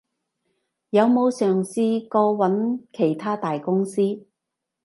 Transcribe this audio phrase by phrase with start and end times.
[0.89, 4.25] 有冇嘗試過揾其它大公司？